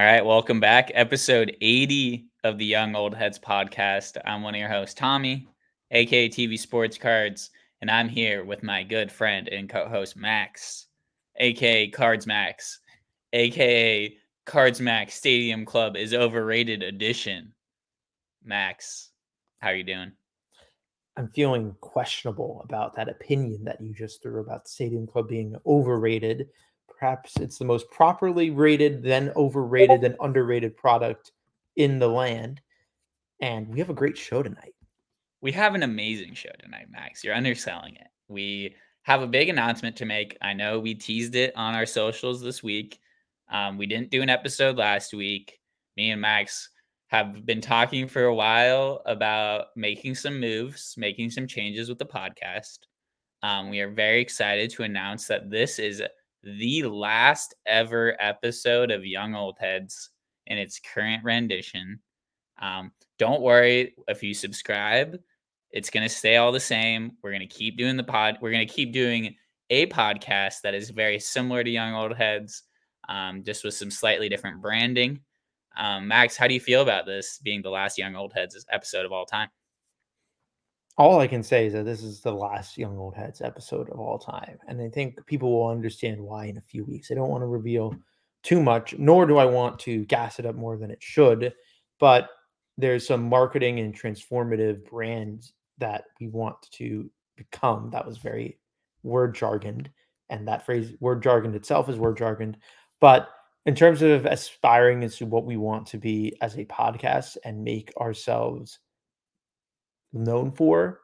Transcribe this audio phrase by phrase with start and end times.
[0.00, 0.90] All right, welcome back.
[0.94, 4.16] Episode 80 of the Young Old Heads podcast.
[4.24, 5.46] I'm one of your hosts, Tommy,
[5.90, 7.50] aka TV Sports Cards,
[7.82, 10.86] and I'm here with my good friend and co host, Max,
[11.36, 12.80] aka Cards Max,
[13.34, 14.16] aka
[14.46, 17.52] Cards Max Stadium Club is overrated edition.
[18.42, 19.10] Max,
[19.58, 20.12] how are you doing?
[21.18, 26.48] I'm feeling questionable about that opinion that you just threw about Stadium Club being overrated
[27.00, 31.32] perhaps it's the most properly rated, then overrated, then underrated product
[31.76, 32.60] in the land.
[33.40, 34.74] And we have a great show tonight.
[35.40, 37.24] We have an amazing show tonight, Max.
[37.24, 38.08] You're underselling it.
[38.28, 40.36] We have a big announcement to make.
[40.42, 43.00] I know we teased it on our socials this week.
[43.50, 45.58] Um, we didn't do an episode last week.
[45.96, 46.68] Me and Max
[47.06, 52.04] have been talking for a while about making some moves, making some changes with the
[52.04, 52.80] podcast.
[53.42, 56.02] Um, we are very excited to announce that this is
[56.42, 60.10] the last ever episode of Young Old Heads
[60.46, 62.00] in its current rendition.
[62.60, 65.18] Um, don't worry if you subscribe,
[65.70, 67.12] it's going to stay all the same.
[67.22, 68.38] We're going to keep doing the pod.
[68.40, 69.36] We're going to keep doing
[69.70, 72.64] a podcast that is very similar to Young Old Heads,
[73.08, 75.20] um, just with some slightly different branding.
[75.76, 79.06] Um, Max, how do you feel about this being the last Young Old Heads episode
[79.06, 79.48] of all time?
[81.00, 83.98] All I can say is that this is the last Young Old Heads episode of
[83.98, 84.58] all time.
[84.68, 87.10] And I think people will understand why in a few weeks.
[87.10, 87.96] I don't want to reveal
[88.42, 91.54] too much, nor do I want to gas it up more than it should.
[92.00, 92.28] But
[92.76, 97.88] there's some marketing and transformative brands that we want to become.
[97.92, 98.58] That was very
[99.02, 99.86] word jargoned.
[100.28, 102.56] And that phrase, word jargoned itself, is word jargoned.
[103.00, 103.30] But
[103.64, 107.90] in terms of aspiring into what we want to be as a podcast and make
[107.98, 108.80] ourselves
[110.12, 111.00] known for.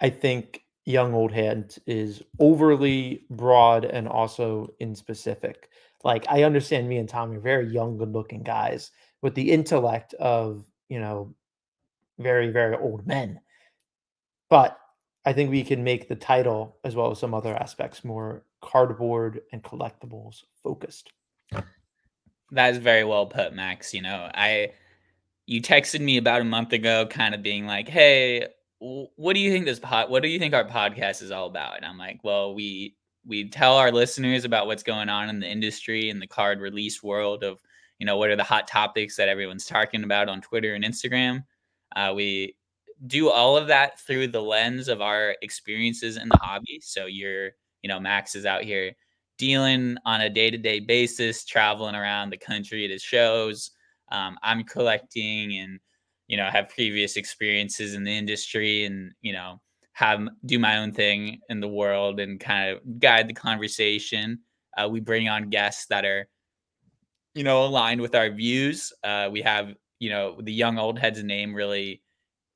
[0.00, 5.68] I think Young Old Heads is overly broad and also in specific.
[6.04, 8.90] Like I understand me and Tommy are very young, good looking guys
[9.22, 11.34] with the intellect of, you know,
[12.18, 13.40] very, very old men.
[14.50, 14.78] But
[15.24, 19.40] I think we can make the title as well as some other aspects more cardboard
[19.52, 21.12] and collectibles focused.
[22.50, 23.94] That is very well put, Max.
[23.94, 24.72] You know, I
[25.52, 28.46] you texted me about a month ago, kind of being like, "Hey,
[28.78, 30.08] what do you think this pod?
[30.08, 32.96] What do you think our podcast is all about?" And I'm like, "Well, we
[33.26, 37.02] we tell our listeners about what's going on in the industry and the card release
[37.02, 37.60] world of
[37.98, 41.44] you know what are the hot topics that everyone's talking about on Twitter and Instagram.
[41.94, 42.56] Uh, we
[43.06, 46.80] do all of that through the lens of our experiences in the hobby.
[46.82, 47.50] So you're,
[47.82, 48.92] you know, Max is out here
[49.38, 53.72] dealing on a day to day basis, traveling around the country at his shows."
[54.12, 55.80] Um, I'm collecting and
[56.28, 59.60] you know have previous experiences in the industry and you know
[59.94, 64.38] have do my own thing in the world and kind of guide the conversation.
[64.76, 66.28] Uh, we bring on guests that are
[67.34, 68.92] you know aligned with our views.
[69.02, 72.02] Uh, we have you know the young old heads name really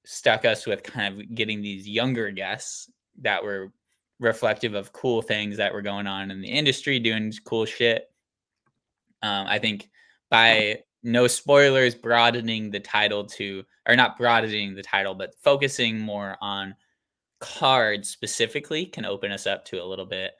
[0.04, 2.90] stuck us with kind of getting these younger guests
[3.22, 3.72] that were
[4.20, 8.04] reflective of cool things that were going on in the industry, doing cool shit.
[9.22, 9.90] Um, I think
[10.30, 16.36] by no spoilers broadening the title to or not broadening the title but focusing more
[16.40, 16.74] on
[17.38, 20.32] cards specifically can open us up to a little bit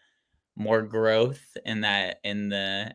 [0.57, 2.93] more growth in that in the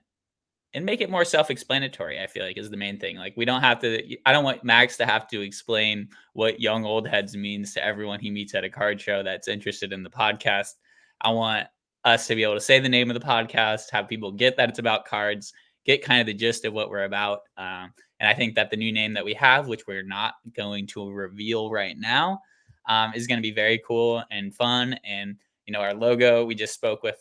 [0.74, 3.16] and make it more self-explanatory i feel like is the main thing.
[3.16, 6.84] Like we don't have to i don't want max to have to explain what young
[6.84, 10.10] old heads means to everyone he meets at a card show that's interested in the
[10.10, 10.74] podcast.
[11.22, 11.68] I want
[12.04, 14.70] us to be able to say the name of the podcast have people get that
[14.70, 15.54] it's about cards
[15.86, 17.42] get kind of the gist of what we're about.
[17.58, 20.86] Um, and I think that the new name that we have, which we're not going
[20.88, 22.40] to reveal right now,
[22.88, 24.96] um, is going to be very cool and fun.
[25.04, 27.18] And, you know, our logo, we just spoke with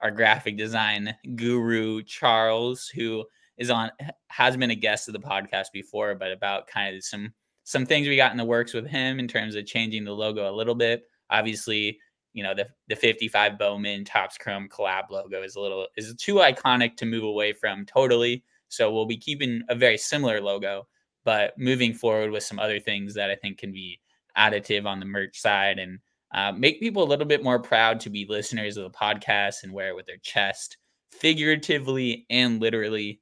[0.00, 3.24] our graphic design guru, Charles, who
[3.56, 3.90] is on,
[4.28, 7.32] has been a guest of the podcast before, but about kind of some,
[7.62, 10.50] some things we got in the works with him in terms of changing the logo
[10.50, 11.04] a little bit.
[11.30, 11.98] Obviously,
[12.34, 16.34] you know the the 55 Bowman Topps Chrome collab logo is a little is too
[16.34, 18.44] iconic to move away from totally.
[18.68, 20.88] So we'll be keeping a very similar logo,
[21.24, 24.00] but moving forward with some other things that I think can be
[24.36, 26.00] additive on the merch side and
[26.34, 29.72] uh, make people a little bit more proud to be listeners of the podcast and
[29.72, 30.76] wear it with their chest,
[31.12, 33.20] figuratively and literally.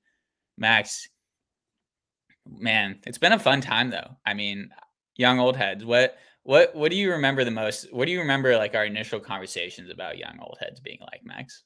[0.57, 1.09] Max,
[2.49, 4.17] man, it's been a fun time though.
[4.25, 4.71] I mean,
[5.17, 5.85] young old heads.
[5.85, 7.93] What what what do you remember the most?
[7.93, 11.65] What do you remember like our initial conversations about young old heads being like, Max?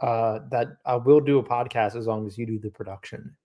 [0.00, 3.36] Uh, that I will do a podcast as long as you do the production.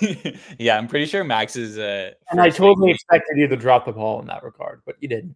[0.58, 1.78] yeah, I'm pretty sure Max is.
[1.78, 5.08] Uh, and I totally expected you to drop the ball in that regard, but you
[5.08, 5.34] didn't.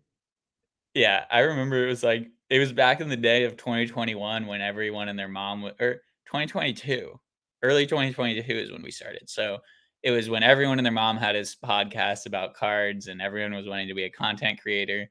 [0.95, 4.61] Yeah, I remember it was like it was back in the day of 2021 when
[4.61, 5.95] everyone and their mom or
[6.27, 7.19] 2022
[7.63, 9.29] early 2022 is when we started.
[9.29, 9.59] So
[10.03, 13.67] it was when everyone and their mom had his podcast about cards and everyone was
[13.67, 15.11] wanting to be a content creator.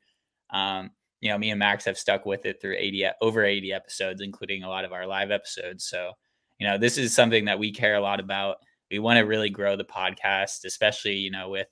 [0.50, 4.22] Um, you know, me and Max have stuck with it through 80 over 80 episodes,
[4.22, 5.86] including a lot of our live episodes.
[5.86, 6.12] So,
[6.60, 8.58] you know, this is something that we care a lot about.
[8.90, 11.68] We want to really grow the podcast, especially, you know, with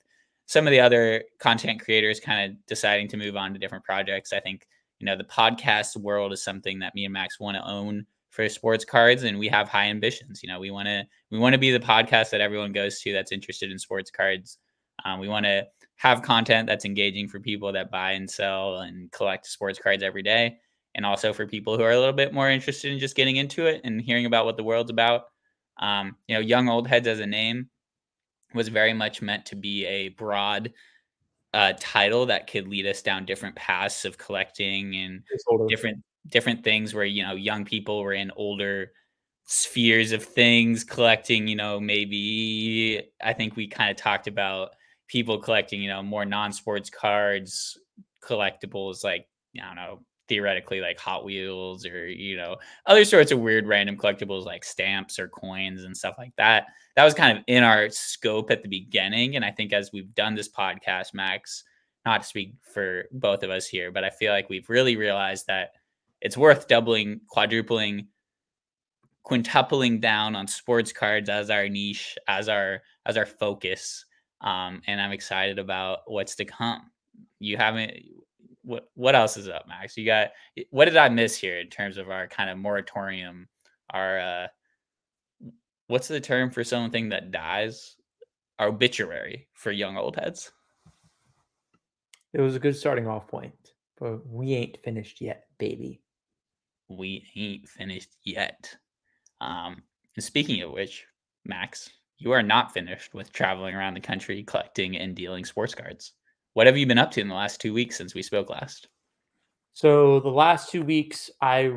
[0.46, 4.32] some of the other content creators kind of deciding to move on to different projects.
[4.32, 4.66] I think,
[4.98, 8.06] you know, the podcast world is something that me and Max want to own
[8.36, 11.54] for sports cards and we have high ambitions you know we want to we want
[11.54, 14.58] to be the podcast that everyone goes to that's interested in sports cards.
[15.04, 15.66] Um, we want to
[15.96, 20.22] have content that's engaging for people that buy and sell and collect sports cards every
[20.22, 20.56] day
[20.94, 23.66] and also for people who are a little bit more interested in just getting into
[23.66, 25.24] it and hearing about what the world's about.
[25.78, 27.68] Um, you know young old heads as a name
[28.54, 30.72] was very much meant to be a broad
[31.54, 35.22] uh, title that could lead us down different paths of collecting and
[35.68, 38.92] different different things where you know young people were in older
[39.44, 44.70] spheres of things collecting you know maybe i think we kind of talked about
[45.06, 47.78] people collecting you know more non-sports cards
[48.24, 52.56] collectibles like i don't know theoretically like hot wheels or you know
[52.86, 56.66] other sorts of weird random collectibles like stamps or coins and stuff like that.
[56.96, 60.14] That was kind of in our scope at the beginning and i think as we've
[60.14, 61.62] done this podcast max
[62.04, 65.46] not to speak for both of us here but i feel like we've really realized
[65.46, 65.72] that
[66.20, 68.08] it's worth doubling, quadrupling,
[69.26, 74.04] quintupling down on sports cards as our niche, as our as our focus.
[74.40, 76.90] Um, and I'm excited about what's to come.
[77.38, 77.92] You haven't
[78.62, 79.96] what what else is up, Max?
[79.96, 80.30] You got
[80.70, 83.48] what did I miss here in terms of our kind of moratorium,
[83.90, 84.46] our uh
[85.88, 87.96] what's the term for something that dies?
[88.58, 90.50] Our obituary for young old heads.
[92.32, 93.54] It was a good starting off point,
[93.98, 96.00] but we ain't finished yet, baby
[96.88, 98.74] we ain't finished yet.
[99.40, 99.82] Um,
[100.16, 101.04] and speaking of which,
[101.44, 106.12] Max, you are not finished with traveling around the country collecting and dealing sports cards.
[106.54, 108.88] What have you been up to in the last two weeks since we spoke last?
[109.74, 111.72] So the last two weeks, I,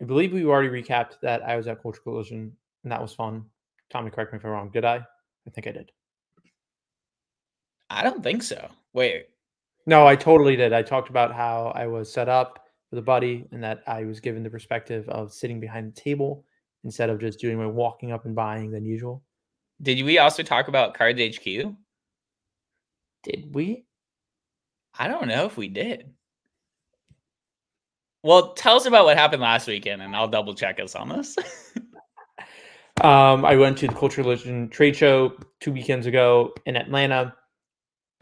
[0.00, 3.44] I believe we already recapped that I was at Culture Collision, and that was fun.
[3.88, 4.70] Tommy, correct me if I'm wrong.
[4.72, 4.96] Did I?
[4.96, 5.92] I think I did.
[7.88, 8.68] I don't think so.
[8.92, 9.28] Wait.
[9.86, 10.72] No, I totally did.
[10.72, 12.65] I talked about how I was set up
[12.96, 16.44] a buddy and that I was given the perspective of sitting behind the table
[16.84, 19.22] instead of just doing my walking up and buying than usual.
[19.82, 21.44] Did we also talk about Cards HQ?
[23.24, 23.84] Did we?
[24.98, 26.10] I don't know if we did.
[28.22, 31.36] Well, tell us about what happened last weekend and I'll double check us on this.
[33.00, 37.34] um, I went to the Culture Collision trade show two weekends ago in Atlanta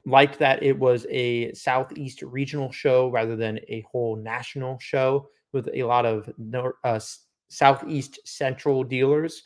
[0.07, 5.69] liked that it was a southeast regional show rather than a whole national show with
[5.73, 6.31] a lot of
[6.85, 7.01] uh,
[7.49, 9.45] southeast central dealers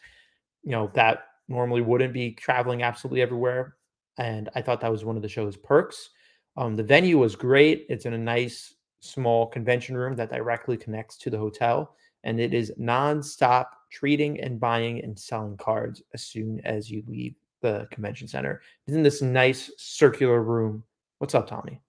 [0.63, 3.77] you know that normally wouldn't be traveling absolutely everywhere.
[4.19, 6.11] And i thought that was one of the show's perks.
[6.57, 7.87] Um, the venue was great.
[7.89, 11.95] It's in a nice small convention room that directly connects to the hotel.
[12.25, 17.37] And it is non-stop trading and buying and selling cards as soon as you leave
[17.63, 18.61] the convention center.
[18.87, 20.85] It's in this nice circular room.
[21.19, 21.81] What's up, Tommy?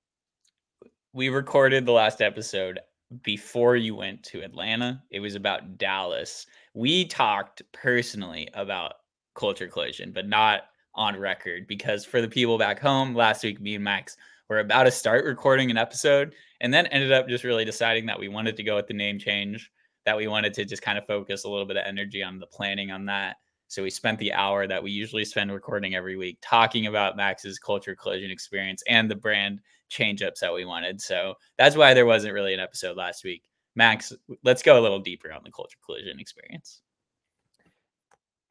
[1.14, 2.80] We recorded the last episode
[3.24, 5.02] before you went to Atlanta.
[5.10, 6.46] It was about Dallas.
[6.74, 8.94] We talked personally about
[9.36, 10.64] Culture Collision, but not
[10.96, 14.18] on record because for the people back home, last week, me and Max
[14.50, 18.20] were about to start recording an episode and then ended up just really deciding that
[18.20, 19.72] we wanted to go with the name change,
[20.06, 22.48] that we wanted to just kind of focus a little bit of energy on the
[22.48, 23.38] planning on that.
[23.70, 27.60] So we spent the hour that we usually spend recording every week talking about Max's
[27.60, 31.00] culture collision experience and the brand change ups that we wanted.
[31.00, 33.44] So that's why there wasn't really an episode last week.
[33.76, 34.12] Max,
[34.44, 36.82] let's go a little deeper on the culture collision experience.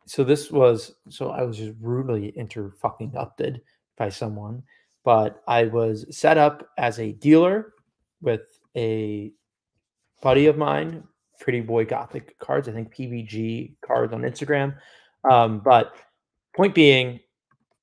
[0.06, 3.60] So this was so I was just rudely inter fucking upted
[3.96, 4.62] by someone,
[5.04, 7.74] but I was set up as a dealer
[8.22, 8.42] with
[8.76, 9.32] a
[10.22, 11.02] buddy of mine,
[11.40, 14.76] Pretty Boy Gothic cards, I think PBG cards on Instagram.
[15.30, 15.94] Um, but
[16.56, 17.20] point being,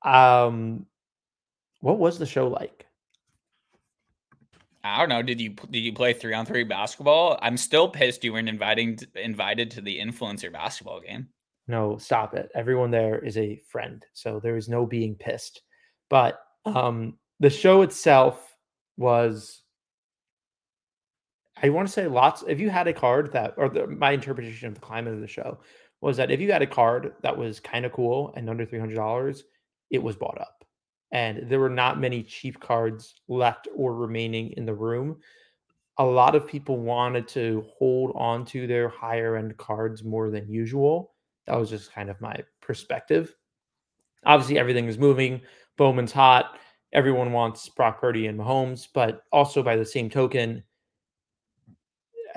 [0.04, 0.86] um,
[1.82, 2.86] what was the show like?
[4.84, 5.24] I don't know.
[5.24, 7.40] Did you did you play three on three basketball?
[7.42, 11.30] I'm still pissed you weren't inviting invited to the influencer basketball game.
[11.68, 12.52] No, stop it.
[12.54, 15.62] Everyone there is a friend, so there is no being pissed.
[16.10, 18.56] But um, the show itself
[18.98, 19.64] was,
[21.62, 22.44] I want to say, lots.
[22.48, 25.28] If you had a card that, or the, my interpretation of the climate of the
[25.28, 25.58] show
[26.06, 29.42] was that if you had a card that was kind of cool and under $300,
[29.90, 30.64] it was bought up.
[31.12, 35.18] And there were not many cheap cards left or remaining in the room.
[35.98, 40.48] A lot of people wanted to hold on to their higher end cards more than
[40.48, 41.16] usual
[41.48, 43.34] That was just kind of my perspective.
[44.28, 45.42] Obviously, everything is moving.
[45.76, 46.60] Bowman's hot.
[46.94, 50.64] Everyone wants Brock Purdy and Mahomes, but also by the same token,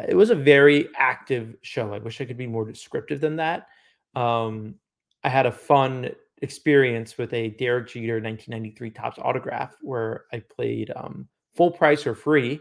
[0.07, 1.93] it was a very active show.
[1.93, 3.69] I wish I could be more descriptive than that.
[4.15, 4.77] Um,
[5.25, 6.11] I had a fun
[6.43, 12.15] experience with a Derek Jeter 1993 Topps autograph where I played um, full price or
[12.15, 12.61] free,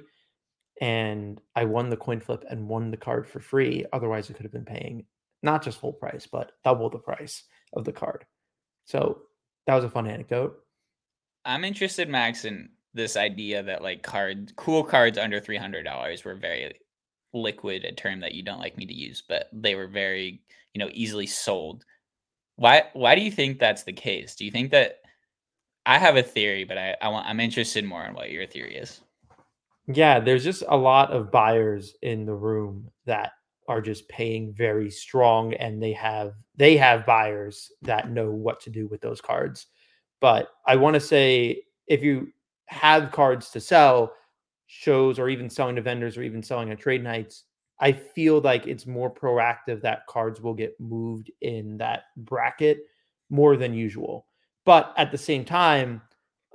[0.82, 3.86] and I won the coin flip and won the card for free.
[3.94, 5.06] Otherwise, I could have been paying
[5.44, 8.26] not just full price, but double the price of the card.
[8.86, 9.22] So
[9.66, 10.58] that was a fun anecdote.
[11.46, 16.24] I'm interested, Max, in this idea that like cards, cool cards under three hundred dollars
[16.24, 16.74] were very
[17.42, 20.42] liquid, a term that you don't like me to use, but they were very,
[20.74, 21.84] you know, easily sold.
[22.56, 24.36] Why why do you think that's the case?
[24.36, 24.98] Do you think that
[25.88, 28.76] I have a theory, but I, I want I'm interested more in what your theory
[28.76, 29.02] is.
[29.88, 33.32] Yeah, there's just a lot of buyers in the room that
[33.70, 38.70] are just paying very strong and they have they have buyers that know what to
[38.70, 39.68] do with those cards.
[40.20, 42.34] But I want to say if you
[42.66, 44.12] have cards to sell,
[44.68, 47.46] shows or even selling to vendors or even selling at trade nights,
[47.80, 52.80] I feel like it's more proactive that cards will get moved in that bracket
[53.30, 54.26] more than usual.
[54.66, 56.02] But at the same time,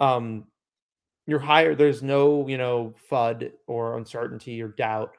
[0.00, 0.44] um,
[1.26, 1.74] you're higher.
[1.74, 5.12] There's no, you know, FUD or uncertainty or doubt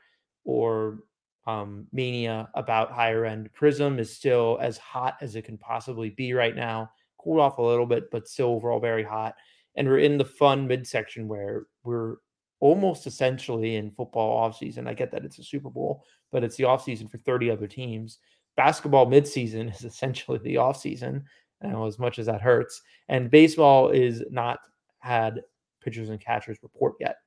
[0.44, 1.00] or
[1.48, 3.52] um, mania about higher end.
[3.54, 6.92] Prism is still as hot as it can possibly be right now.
[7.18, 9.36] Cooled off a little bit, but still overall very hot.
[9.76, 12.18] And we're in the fun midsection where we're
[12.63, 14.88] almost essentially in football offseason.
[14.88, 18.20] I get that it's a Super Bowl, but it's the offseason for 30 other teams.
[18.55, 21.24] Basketball midseason is essentially the offseason,
[21.62, 22.82] you know, as much as that hurts.
[23.10, 24.60] And baseball is not
[25.00, 25.41] had
[25.84, 27.17] pitchers and catchers report yet.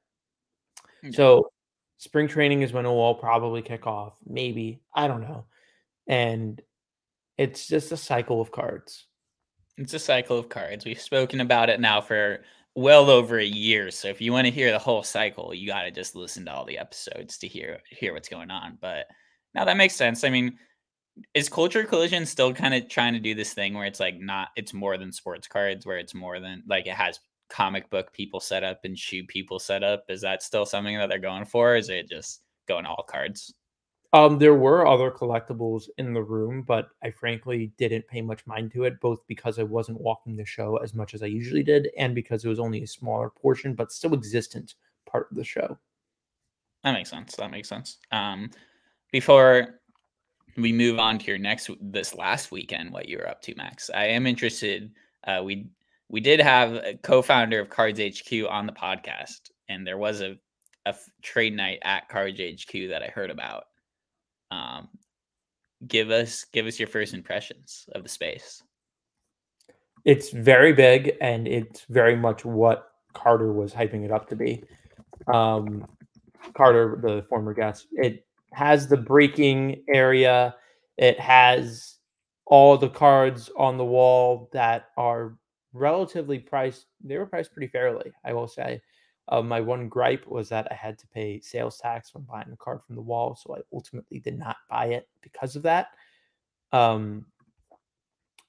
[1.12, 1.50] So
[1.98, 4.14] spring training is when it will probably kick off.
[4.24, 4.80] Maybe.
[4.94, 5.44] I don't know.
[6.06, 6.62] And
[7.36, 9.04] it's just a cycle of cards.
[9.76, 10.86] It's a cycle of cards.
[10.86, 12.40] We've spoken about it now for
[12.76, 13.90] well over a year.
[13.90, 16.52] So if you want to hear the whole cycle, you got to just listen to
[16.52, 18.78] all the episodes to hear hear what's going on.
[18.80, 19.06] But
[19.54, 20.22] now that makes sense.
[20.22, 20.58] I mean,
[21.34, 24.48] is Culture Collision still kind of trying to do this thing where it's like not
[24.56, 27.18] it's more than sports cards, where it's more than like it has
[27.48, 30.04] comic book people set up and shoe people set up?
[30.08, 31.76] Is that still something that they're going for?
[31.76, 33.54] is it just going all cards?
[34.12, 38.72] Um, there were other collectibles in the room, but I frankly didn't pay much mind
[38.72, 41.88] to it, both because I wasn't walking the show as much as I usually did,
[41.98, 44.74] and because it was only a smaller portion, but still existent
[45.10, 45.78] part of the show.
[46.84, 47.34] That makes sense.
[47.36, 47.98] That makes sense.
[48.12, 48.50] Um,
[49.10, 49.80] before
[50.56, 53.90] we move on to your next this last weekend, what you were up to, Max,
[53.92, 54.92] I am interested.
[55.26, 55.66] Uh, we
[56.08, 60.38] we did have a co-founder of Cards HQ on the podcast, and there was a
[60.86, 63.64] a trade night at Cards HQ that I heard about.
[64.50, 64.88] Um,
[65.86, 68.62] give us give us your first impressions of the space.
[70.04, 74.62] It's very big, and it's very much what Carter was hyping it up to be.
[75.32, 75.86] Um,
[76.54, 80.54] Carter, the former guest, it has the breaking area.
[80.96, 81.96] It has
[82.46, 85.36] all the cards on the wall that are
[85.72, 86.86] relatively priced.
[87.02, 88.80] They were priced pretty fairly, I will say.
[89.28, 92.56] Uh, my one gripe was that I had to pay sales tax when buying a
[92.56, 95.88] card from the wall, so I ultimately did not buy it because of that.
[96.72, 97.26] Um,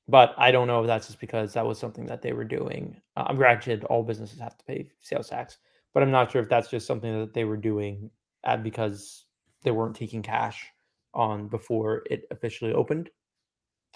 [0.08, 3.02] but I don't know if that's just because that was something that they were doing.
[3.16, 5.58] Uh, I'm granted all businesses have to pay sales tax,
[5.94, 8.10] but I'm not sure if that's just something that they were doing
[8.44, 9.26] uh, because
[9.64, 10.66] they weren't taking cash
[11.14, 13.10] on before it officially opened.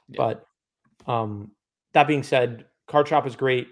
[0.09, 0.17] Yeah.
[0.17, 0.45] But
[1.11, 1.51] um,
[1.93, 3.67] that being said, Card Shop is great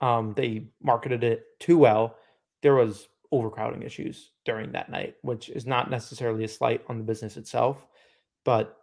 [0.00, 2.16] um, they marketed it too well.
[2.62, 7.04] There was overcrowding issues during that night, which is not necessarily a slight on the
[7.04, 7.86] business itself,
[8.44, 8.76] but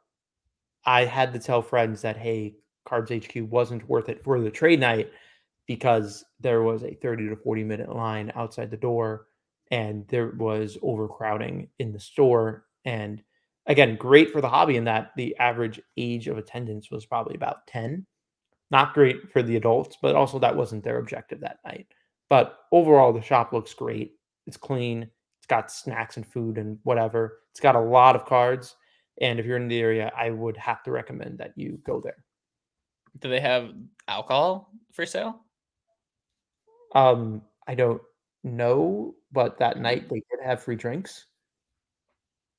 [0.86, 4.80] I had to tell friends that hey, Cards HQ wasn't worth it for the trade
[4.80, 5.12] night
[5.66, 9.28] because there was a 30 to 40 minute line outside the door
[9.72, 13.24] and there was overcrowding in the store and
[13.66, 17.66] again great for the hobby in that the average age of attendance was probably about
[17.68, 18.06] 10
[18.72, 21.88] not great for the adults, but also that wasn't their objective that night.
[22.30, 24.14] But overall, the shop looks great.
[24.48, 25.04] It's clean.
[25.40, 27.40] It's got snacks and food and whatever.
[27.52, 28.76] It's got a lot of cards.
[29.22, 32.24] And if you're in the area, I would have to recommend that you go there.
[33.20, 33.72] Do they have
[34.08, 35.40] alcohol for sale?
[36.94, 38.02] Um, I don't
[38.44, 41.26] know, but that night they did have free drinks.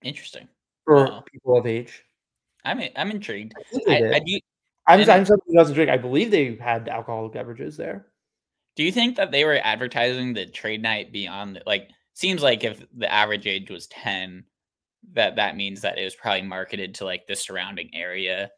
[0.03, 0.49] Interesting.
[0.85, 1.25] For wow.
[1.31, 2.05] people of age.
[2.65, 3.55] I'm I'm intrigued.
[3.89, 4.41] I, I, do
[4.87, 5.91] I'm, I'm somebody who doesn't drink.
[5.91, 8.07] I believe they had alcoholic beverages there.
[8.77, 12.85] Do you think that they were advertising the trade night beyond like seems like if
[12.97, 14.45] the average age was 10
[15.13, 18.51] that that means that it was probably marketed to like the surrounding area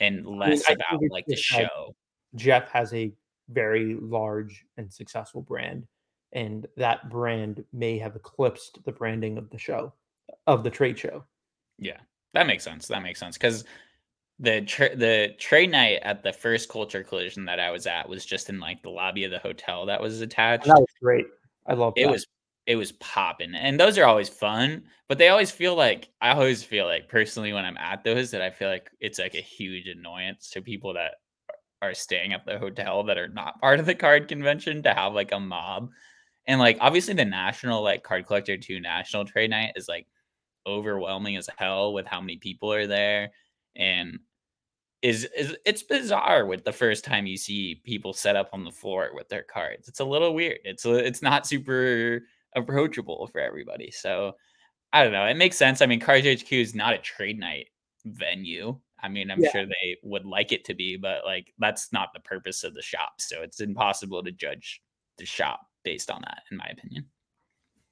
[0.00, 1.94] and less I mean, about like the show.
[2.34, 3.12] Jeff has a
[3.48, 5.86] very large and successful brand,
[6.32, 9.92] and that brand may have eclipsed the branding of the show,
[10.46, 11.24] of the trade show.
[11.78, 11.98] Yeah,
[12.32, 12.88] that makes sense.
[12.88, 13.64] That makes sense because
[14.38, 18.24] the tra- the trade night at the first culture collision that I was at was
[18.24, 20.66] just in like the lobby of the hotel that was oh, attached.
[20.66, 21.26] And that was great.
[21.66, 22.10] I love it.
[22.10, 22.26] Was
[22.66, 26.62] it was popping, and those are always fun, but they always feel like I always
[26.62, 29.86] feel like personally when I'm at those that I feel like it's like a huge
[29.86, 31.16] annoyance to people that
[31.82, 35.12] are staying at the hotel that are not part of the card convention to have
[35.12, 35.90] like a mob.
[36.46, 40.06] And like obviously the national like card collector 2 national trade night is like
[40.66, 43.30] overwhelming as hell with how many people are there
[43.76, 44.18] and
[45.02, 48.70] is is it's bizarre with the first time you see people set up on the
[48.70, 49.86] floor with their cards.
[49.86, 50.58] It's a little weird.
[50.64, 52.22] It's a, it's not super
[52.56, 53.90] approachable for everybody.
[53.90, 54.34] So
[54.94, 55.26] I don't know.
[55.26, 55.82] It makes sense.
[55.82, 57.66] I mean, Cards HQ is not a trade night
[58.06, 58.78] venue.
[59.02, 59.50] I mean, I'm yeah.
[59.50, 62.80] sure they would like it to be, but like that's not the purpose of the
[62.80, 63.14] shop.
[63.18, 64.80] So it's impossible to judge
[65.18, 67.06] the shop based on that, in my opinion.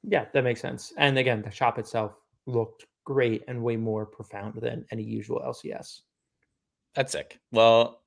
[0.02, 0.92] Yeah, that makes sense.
[0.96, 2.12] And again, the shop itself
[2.46, 6.02] looked great and way more profound than any usual LCS.
[6.94, 7.38] That's sick.
[7.50, 8.02] Well,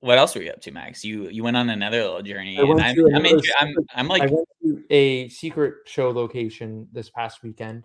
[0.00, 1.04] what else were you up to, Max?
[1.04, 4.26] You you went on another little journey, and I'm I'm, into, I'm, I'm like I
[4.26, 7.84] went to a secret show location this past weekend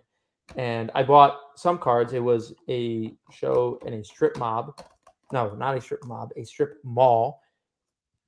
[0.56, 2.12] and I bought some cards.
[2.12, 4.82] It was a show in a strip mob.
[5.32, 7.40] No, not a strip mob, a strip mall.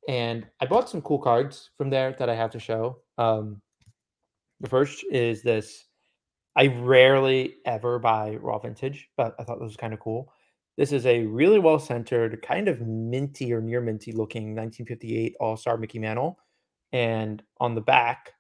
[0.09, 3.01] And I bought some cool cards from there that I have to show.
[3.19, 3.61] Um,
[4.61, 5.86] the first is this.
[6.57, 10.33] I rarely ever buy raw vintage, but I thought this was kind of cool.
[10.79, 15.57] This is a really well centered, kind of minty or near minty looking 1958 All
[15.57, 16.39] Star Mickey Mantle.
[16.93, 18.33] And on the back,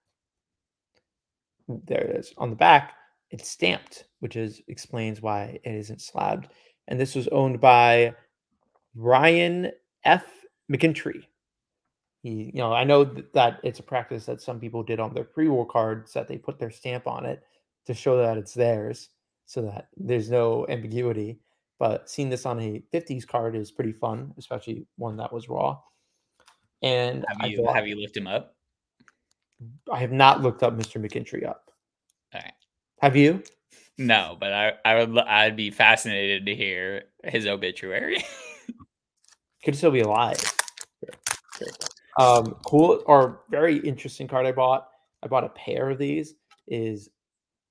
[1.68, 2.32] there it is.
[2.38, 2.94] On the back,
[3.30, 6.48] it's stamped, which is explains why it isn't slabbed.
[6.88, 8.14] And this was owned by
[8.94, 9.72] Ryan
[10.04, 10.24] F.
[10.72, 11.22] McKintrey.
[12.22, 15.24] He, you know, I know that it's a practice that some people did on their
[15.24, 17.42] pre-war cards that they put their stamp on it
[17.86, 19.10] to show that it's theirs,
[19.46, 21.40] so that there's no ambiguity.
[21.78, 25.78] But seeing this on a 50s card is pretty fun, especially one that was raw.
[26.82, 28.54] And have you have you looked him up?
[29.90, 31.00] I have not looked up Mr.
[31.02, 31.70] McKintrey up.
[32.34, 32.52] All right.
[33.00, 33.42] Have you?
[33.98, 38.24] No, but I, I would I'd be fascinated to hear his obituary.
[39.64, 40.38] Could still be alive.
[40.38, 41.14] Sure.
[41.56, 41.68] Sure.
[42.18, 44.88] Um, cool or very interesting card I bought.
[45.22, 46.34] I bought a pair of these.
[46.68, 47.10] Is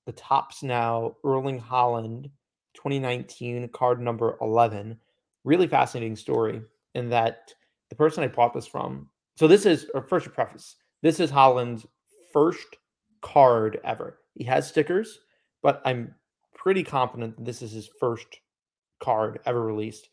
[0.06, 2.30] the Topps now Erling Haaland,
[2.76, 4.98] 2019 card number 11.
[5.44, 6.62] Really fascinating story
[6.94, 7.54] in that
[7.90, 9.10] the person I bought this from.
[9.38, 10.76] So this is or first preface.
[11.02, 11.86] This is Haaland's
[12.32, 12.78] first
[13.22, 14.20] card ever.
[14.34, 15.20] He has stickers,
[15.62, 16.16] but I'm
[16.54, 18.28] pretty confident that this is his first
[19.00, 20.10] card ever released.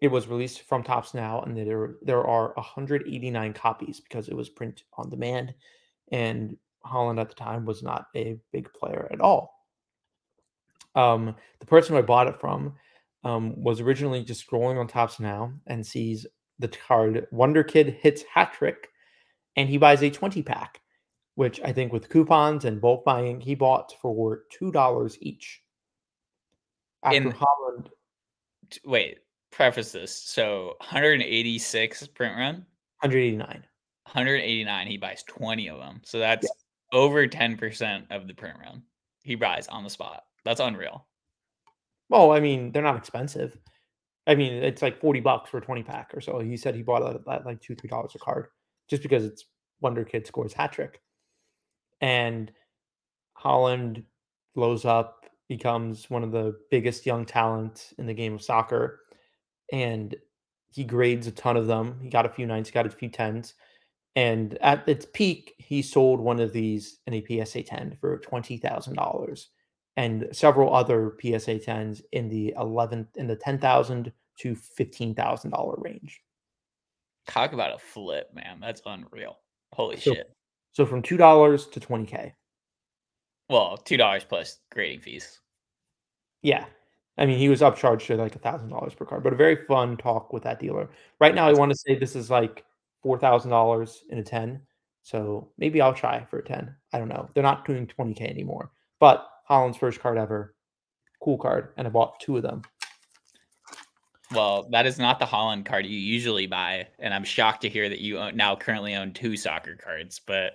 [0.00, 4.48] It was released from Topps now, and there there are 189 copies because it was
[4.48, 5.54] print on demand,
[6.12, 9.66] and Haaland at the time was not a big player at all.
[10.94, 12.74] Um, the person who I bought it from
[13.24, 16.26] um, was originally just scrolling on Topps now and sees
[16.58, 18.88] the card Wonder Kid hits hat trick,
[19.56, 20.80] and he buys a 20 pack
[21.36, 25.62] which I think with coupons and bulk buying, he bought for two dollars each.
[27.02, 27.88] After In, Haaland,
[28.84, 29.18] wait,
[29.52, 30.16] preface this.
[30.16, 32.54] So 186 print run.
[33.00, 33.46] 189.
[33.46, 34.86] 189.
[34.86, 36.00] He buys 20 of them.
[36.04, 36.50] So that's yeah.
[36.96, 38.82] Over 10% of the print run
[39.22, 40.22] he buys on the spot.
[40.46, 41.06] That's unreal.
[42.08, 43.58] Well, I mean, they're not expensive.
[44.26, 46.38] I mean, it's like 40 bucks for a 20 pack or so.
[46.38, 48.46] He said he bought it at like two, three dollars a card
[48.88, 49.44] just because it's
[49.82, 51.02] Wonder Kid scores hat trick
[52.00, 52.50] and
[53.38, 54.04] Haaland
[54.54, 59.00] blows up, becomes one of the biggest young talents in the game of soccer,
[59.70, 60.16] and
[60.70, 61.98] he grades a ton of them.
[62.00, 63.54] He got a few nines, got a few tens,
[64.16, 68.56] and at its peak, he sold one of these in a PSA 10 for twenty
[68.56, 69.50] thousand dollars,
[69.96, 75.50] and several other PSA 10s in the eleven in the ten thousand to fifteen thousand
[75.50, 76.22] dollar range.
[77.28, 78.58] Talk about a flip, man!
[78.60, 79.38] That's unreal.
[79.72, 80.32] Holy so, shit!
[80.72, 82.34] So from two dollars to twenty k.
[83.50, 85.40] Well, two dollars plus grading fees.
[86.42, 86.64] Yeah,
[87.18, 89.56] I mean he was upcharged to like a thousand dollars per card, but a very
[89.56, 90.88] fun talk with that dealer.
[91.20, 92.64] Right now, I want to say this is like
[93.02, 94.60] four thousand dollars in a ten.
[95.02, 96.74] So maybe I'll try for a ten.
[96.92, 97.28] I don't know.
[97.34, 98.72] They're not doing twenty k anymore.
[98.98, 100.54] But Haaland's first card ever,
[101.22, 102.62] cool card, and I bought two of them.
[104.34, 107.88] Well, that is not the Haaland card you usually buy, and I'm shocked to hear
[107.88, 110.20] that you own, now currently own two soccer cards.
[110.26, 110.54] But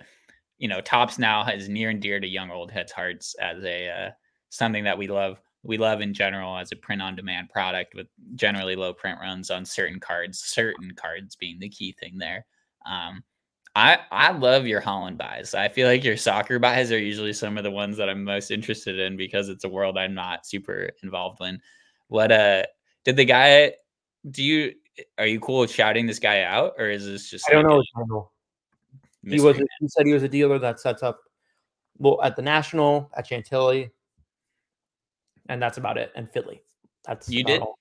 [0.58, 3.88] you know, Topps now has near and dear to young old heads' hearts as a
[3.88, 4.10] uh,
[4.50, 5.40] something that we love.
[5.62, 9.50] We love in general as a print on demand product with generally low print runs
[9.50, 12.46] on certain cards, certain cards being the key thing there.
[12.84, 13.22] Um,
[13.74, 15.54] I I love your Haaland buys.
[15.54, 18.50] I feel like your soccer buys are usually some of the ones that I'm most
[18.50, 21.60] interested in because it's a world I'm not super involved in.
[22.08, 22.64] What uh
[23.04, 23.72] did the guy
[24.30, 24.74] do you
[25.16, 27.70] are you cool with shouting this guy out or is this just I don't like
[27.70, 28.32] know handle.
[29.24, 31.20] He was he said he was a dealer that sets up
[31.98, 33.90] well at the National, at Chantilly,
[35.48, 36.12] and that's about it.
[36.14, 36.62] And Philly.
[37.04, 37.78] That's you did all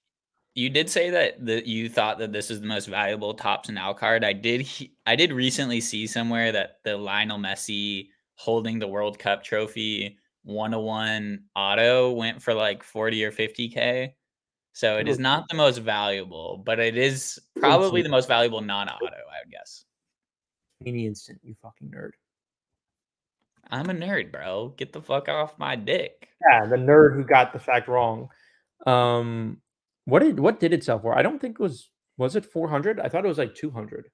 [0.53, 3.75] you did say that that you thought that this is the most valuable Topps and
[3.75, 4.23] now card.
[4.23, 4.67] I did
[5.05, 11.43] I did recently see somewhere that the Lionel Messi holding the World Cup trophy 101
[11.55, 14.13] auto went for like 40 or 50k.
[14.73, 19.05] So it is not the most valuable, but it is probably the most valuable non-auto,
[19.05, 19.83] I would guess.
[20.85, 22.11] Any instant, you fucking nerd.
[23.71, 24.73] I'm a nerd, bro.
[24.77, 26.27] Get the fuck off my dick.
[26.51, 28.29] Yeah, the nerd who got the fact wrong.
[28.85, 29.61] Um
[30.05, 31.17] what did what did it sell for?
[31.17, 32.99] I don't think it was was it 400?
[32.99, 34.09] I thought it was like 200.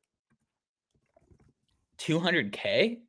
[1.98, 3.00] 200k?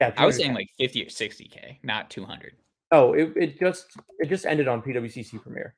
[0.00, 2.52] Yeah, I was saying like 50 or 60k, not 200.
[2.92, 3.86] Oh, it, it just
[4.18, 5.74] it just ended on PWCC premiere.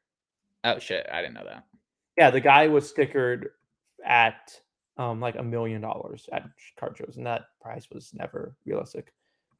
[0.64, 1.64] Oh shit, I didn't know that.
[2.17, 3.47] Yeah, the guy was stickered
[4.05, 4.61] at
[4.97, 6.45] um like a million dollars at
[6.79, 9.12] card shows, and that price was never realistic.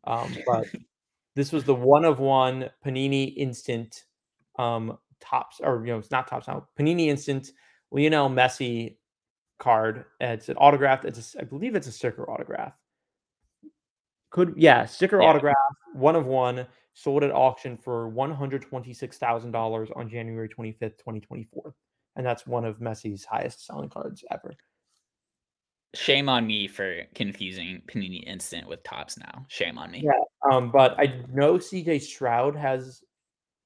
[0.09, 0.67] Um, but
[1.37, 4.05] this was the one of one Panini Instant
[4.59, 7.53] um Topps or you know it's not Topps now Panini Instant
[7.91, 8.97] Lionel Messi
[9.59, 10.05] card.
[10.21, 11.05] It's an autograph.
[11.05, 12.73] It's a, I believe it's a sticker autograph.
[14.31, 15.29] Could yeah, sticker yeah.
[15.29, 15.57] autograph,
[15.95, 20.49] one of one, sold at auction for one hundred twenty six thousand dollars on January
[20.49, 21.75] twenty fifth, twenty twenty four,
[22.17, 24.55] and that's one of Messi's highest selling cards ever.
[25.95, 29.47] Shame on me for confusing Panini Instant with Topps now.
[29.49, 30.03] Shame on me.
[30.05, 33.03] Yeah, um, but I know CJ Stroud has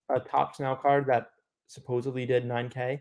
[0.09, 1.31] a Topps now card that
[1.67, 3.01] supposedly did 9K.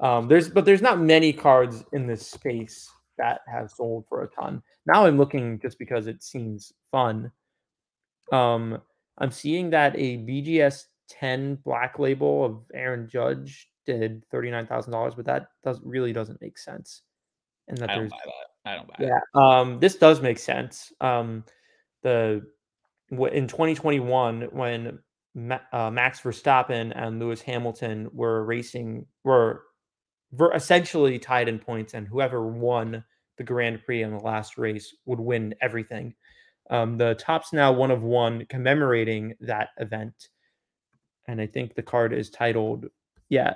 [0.00, 4.28] Um, there's but there's not many cards in this space that have sold for a
[4.28, 4.62] ton.
[4.86, 7.30] Now I'm looking just because it seems fun.
[8.32, 8.80] Um,
[9.18, 15.48] I'm seeing that a BGS 10 black label of Aaron Judge did $39,000, but that
[15.64, 17.02] does really doesn't make sense.
[17.68, 18.49] And that I there's that.
[18.64, 19.38] I don't buy yeah, it.
[19.38, 20.92] um, this does make sense.
[21.00, 21.44] Um,
[22.02, 22.42] the
[23.10, 24.98] in 2021 when
[25.72, 29.62] uh, Max Verstappen and Lewis Hamilton were racing were,
[30.32, 33.04] were essentially tied in points, and whoever won
[33.38, 36.14] the Grand Prix in the last race would win everything.
[36.68, 40.28] Um, the Topps now one of one commemorating that event,
[41.26, 42.86] and I think the card is titled,
[43.28, 43.54] yeah,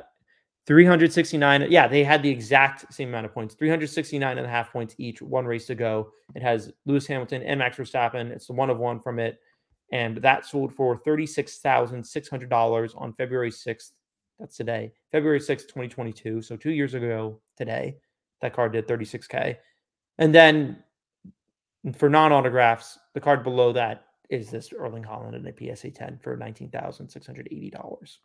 [0.67, 1.71] 369.
[1.71, 5.21] Yeah, they had the exact same amount of points 369 and a half points each,
[5.21, 6.11] one race to go.
[6.35, 8.31] It has Lewis Hamilton and Max Verstappen.
[8.31, 9.39] It's the one of one from it
[9.93, 13.93] and that sold for $36,600 on February 6th.
[14.41, 16.43] That's today, February 6th, 2022.
[16.43, 17.99] So two years ago today,
[18.41, 19.57] that card did 36K.
[20.19, 20.83] And then
[21.97, 26.19] for non autographs, the card below that is this Erling Haaland and a PSA 10
[26.21, 28.17] for $19,680.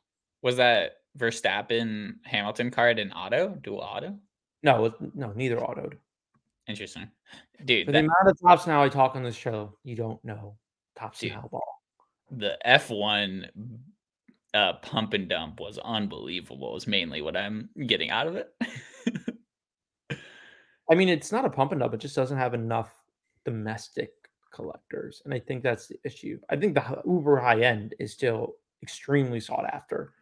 [0.41, 4.17] Was that Verstappen Hamilton card in auto, dual auto?
[4.63, 5.93] No, no, neither autoed.
[6.67, 7.09] Interesting.
[7.65, 8.01] Dude, for that...
[8.01, 10.55] the amount of Topps now I talk on this show, you don't know
[10.95, 11.81] Topps now ball.
[12.31, 13.49] The F1
[14.53, 18.53] uh, pump and dump was unbelievable, is mainly what I'm getting out of it.
[20.91, 22.93] I mean, it's not a pump and dump, it just doesn't have enough
[23.45, 24.11] domestic
[24.51, 25.21] collectors.
[25.25, 26.39] And I think that's the issue.
[26.49, 30.13] I think the uber high end is still extremely sought after.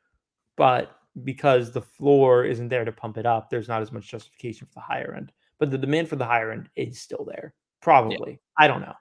[0.58, 4.68] But because the floor isn't there to pump it up, there's not as much justification
[4.68, 5.32] for the higher end.
[5.60, 7.54] But the demand for the higher end is still there.
[7.82, 8.32] Probably.
[8.32, 8.38] Yeah.
[8.58, 8.94] I don't know.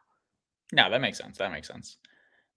[0.72, 1.38] No, that makes sense.
[1.38, 1.96] That makes sense.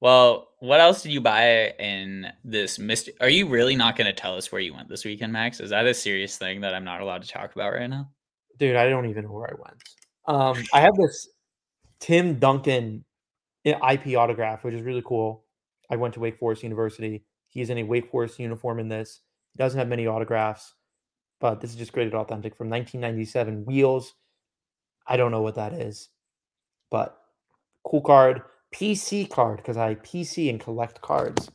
[0.01, 3.15] Well, what else did you buy in this mystery?
[3.19, 5.59] Are you really not going to tell us where you went this weekend, Max?
[5.59, 8.09] Is that a serious thing that I'm not allowed to talk about right now?
[8.57, 9.83] Dude, I don't even know where I went.
[10.25, 11.27] Um, I have this
[11.99, 13.03] Tim Duncan
[13.65, 15.43] IP autograph, which is really cool.
[15.89, 17.25] I went to Wake Forest University.
[17.49, 19.21] He's in a Wake Forest uniform in this.
[19.53, 20.73] He doesn't have many autographs,
[21.41, 24.13] but this is just graded authentic from 1997 wheels.
[25.07, 26.09] I don't know what that is,
[26.91, 27.19] but
[27.83, 28.41] Cool card.
[28.73, 31.49] PC card because I PC and collect cards.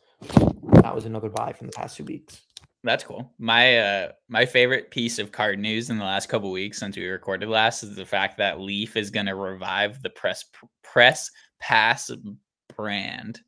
[0.83, 2.43] That was another buy from the past two weeks.
[2.83, 3.33] That's cool.
[3.39, 7.07] My uh my favorite piece of card news in the last couple weeks since we
[7.07, 10.45] recorded last is the fact that Leaf is going to revive the press
[10.83, 11.31] press
[11.61, 12.11] pass
[12.75, 13.41] brand,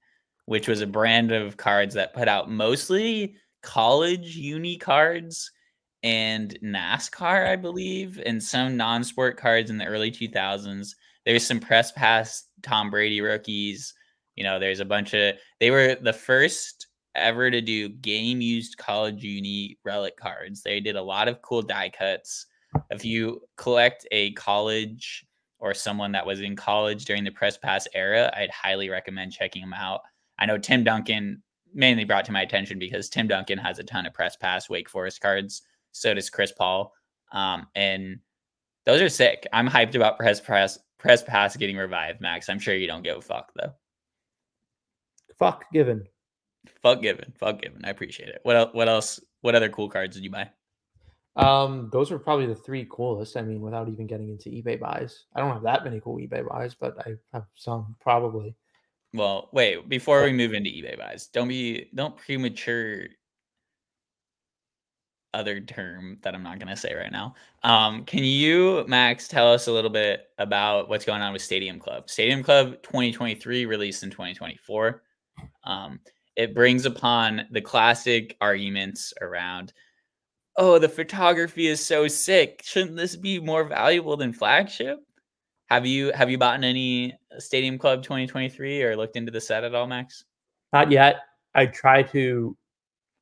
[0.47, 5.51] which was a brand of cards that put out mostly college uni cards
[6.03, 10.95] and NASCAR, I believe, and some non-sport cards in the early 2000s
[11.27, 13.93] there's some press pass Tom Brady rookies.
[14.37, 18.79] You know, there's a bunch of they were the first ever to do game used
[18.79, 20.63] college uni relic cards.
[20.63, 22.47] They did a lot of cool die cuts.
[22.91, 25.27] If you collect a college
[25.59, 29.63] or someone that was in college during the press pass era, I'd highly recommend checking
[29.63, 30.03] them out.
[30.39, 31.43] I know Tim Duncan
[31.75, 34.89] mainly brought to my attention because Tim Duncan has a ton of press pass Wake
[34.89, 35.63] Forest cards.
[35.93, 36.93] So does Chris Paul.
[37.33, 38.19] Um, and
[38.85, 39.47] those are sick.
[39.53, 42.49] I'm hyped about press pass press pass getting revived, Max.
[42.49, 43.73] I'm sure you don't give a fuck though.
[45.39, 46.05] Fuck given.
[46.83, 47.33] Fuck given.
[47.39, 47.85] Fuck given.
[47.85, 48.41] I appreciate it.
[48.43, 48.71] What else?
[48.73, 49.21] What else?
[49.43, 50.51] What other cool cards did you buy?
[51.37, 53.37] Um, those are probably the three coolest.
[53.37, 56.49] I mean, without even getting into eBay buys, I don't have that many cool eBay
[56.49, 58.57] buys, but I have some probably.
[59.13, 63.07] Well, wait, before we move into eBay buys, don't be don't premature
[65.37, 67.35] other term that I'm not going to say right now.
[67.63, 71.79] Um, can you, Max, tell us a little bit about what's going on with Stadium
[71.79, 72.09] Club?
[72.09, 75.03] Stadium Club 2023 released in 2024.
[75.65, 76.01] Um,
[76.37, 79.75] it brings upon the classic arguments around,
[80.57, 82.63] oh, the photography is so sick.
[82.65, 84.99] Shouldn't this be more valuable than flagship?
[85.67, 89.75] Have you have you bought any Stadium Club 2023 or looked into the set at
[89.75, 90.25] all, Max?
[90.73, 91.21] Not yet.
[91.55, 92.57] I try to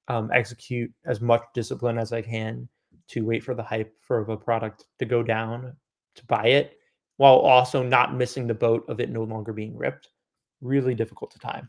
[0.08, 2.68] um, execute as much discipline as I can
[3.08, 5.76] to wait for the hype for a product to go down
[6.14, 6.78] to buy it,
[7.16, 10.08] while also not missing the boat of it no longer being ripped.
[10.60, 11.68] Really difficult to time.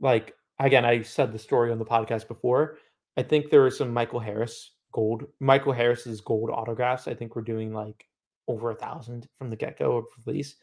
[0.00, 2.78] Like again, I said the story on the podcast before.
[3.16, 7.08] I think there are some Michael Harris gold, Michael Harris's gold autographs.
[7.08, 8.06] I think we're doing like
[8.48, 10.56] over a thousand from the get go of release.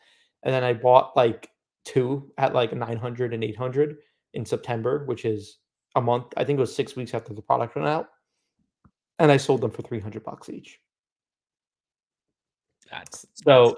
[0.43, 1.49] And then I bought like
[1.85, 3.97] two at like 900 and 800
[4.33, 5.57] in September, which is
[5.95, 6.27] a month.
[6.37, 8.09] I think it was six weeks after the product went out.
[9.19, 10.79] And I sold them for 300 bucks each.
[12.89, 13.77] That's so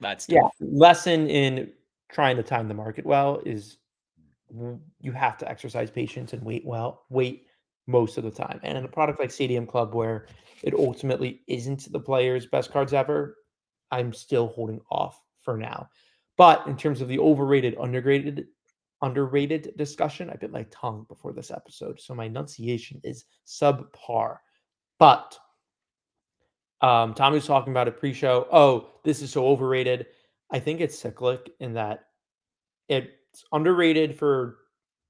[0.00, 0.48] that's, that's yeah.
[0.60, 1.72] Lesson in
[2.10, 3.78] trying to time the market well is
[5.00, 7.46] you have to exercise patience and wait well, wait
[7.86, 8.60] most of the time.
[8.62, 10.26] And in a product like Stadium Club, where
[10.62, 13.36] it ultimately isn't the player's best cards ever,
[13.90, 15.88] I'm still holding off for now.
[16.36, 18.46] But in terms of the overrated, underrated,
[19.02, 24.38] underrated discussion, I bit my tongue before this episode, so my enunciation is subpar.
[24.98, 25.38] But
[26.82, 28.46] um, Tommy was talking about a pre-show.
[28.52, 30.06] Oh, this is so overrated.
[30.50, 32.04] I think it's cyclic in that
[32.88, 33.08] it's
[33.52, 34.58] underrated for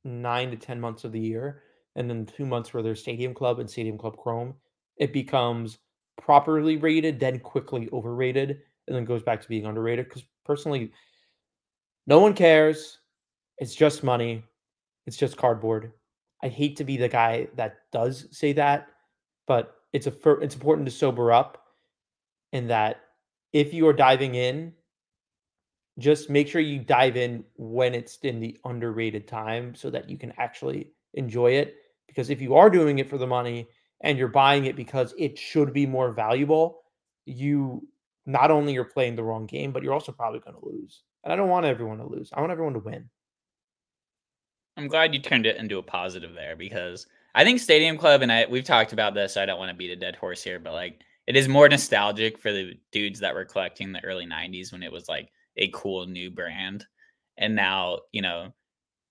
[0.05, 1.63] nine to ten months of the year,
[1.97, 4.55] and then two months where there's Stadium Club and Stadium Club Chrome,
[4.97, 5.79] it becomes
[6.21, 10.07] properly rated, then quickly overrated, and then goes back to being underrated.
[10.07, 10.93] Because personally,
[12.07, 12.99] no one cares.
[13.59, 14.45] It's just money.
[15.07, 15.93] It's just cardboard.
[16.43, 18.89] I hate to be the guy that does say that,
[19.47, 21.65] but it's a it's important to sober up
[22.53, 23.01] in that
[23.53, 24.73] if you are diving in,
[25.99, 30.19] just make sure you dive in when it's in the underrated time so that you
[30.19, 31.77] can actually enjoy it.
[32.07, 33.67] Because if you are doing it for the money
[34.03, 36.83] and you're buying it because it should be more valuable,
[37.25, 37.87] you
[38.27, 41.03] not only you're playing the wrong game, but you're also probably going to lose.
[41.27, 42.31] And I don't want everyone to lose.
[42.33, 43.11] I want everyone to win.
[44.77, 48.31] I'm glad you turned it into a positive there because I think Stadium Club and
[48.31, 49.35] I we've talked about this.
[49.35, 51.69] So I don't want to beat a dead horse here, but like it is more
[51.69, 55.69] nostalgic for the dudes that were collecting the early 90s when it was like a
[55.75, 56.87] cool new brand.
[57.39, 58.55] And now, you know,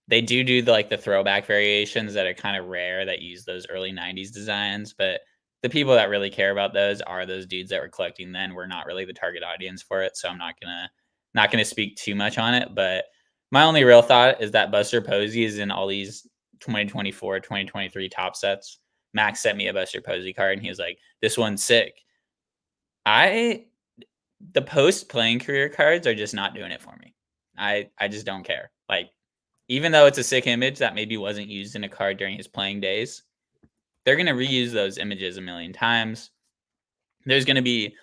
[0.07, 3.43] they do do the, like the throwback variations that are kind of rare that use
[3.43, 5.19] those early 90s designs, but
[5.63, 8.53] the people that really care about those are those dudes that were collecting then.
[8.53, 10.89] We're not really the target audience for it, so I'm not going to
[11.35, 13.05] not going to speak too much on it, but
[13.51, 16.23] my only real thought is that Buster Posey is in all these
[16.61, 18.79] 2024, 2023 top sets.
[19.13, 22.01] Max sent me a Buster Posey card and he was like, this one's sick.
[23.05, 23.65] I,
[24.53, 27.13] the post playing career cards are just not doing it for me.
[27.57, 28.71] I, I just don't care.
[28.89, 29.11] Like,
[29.67, 32.47] even though it's a sick image that maybe wasn't used in a card during his
[32.47, 33.23] playing days,
[34.05, 36.31] they're going to reuse those images a million times.
[37.25, 37.95] There's going to be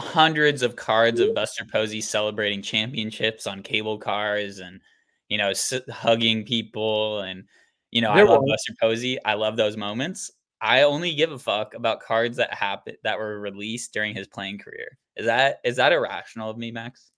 [0.00, 4.80] hundreds of cards of Buster Posey celebrating championships on cable cars and
[5.28, 5.52] you know
[5.90, 7.44] hugging people and
[7.90, 8.52] you know there I love was.
[8.52, 9.22] Buster Posey.
[9.24, 10.30] I love those moments.
[10.60, 14.58] I only give a fuck about cards that happen that were released during his playing
[14.58, 14.96] career.
[15.16, 17.10] Is that is that irrational of me, Max?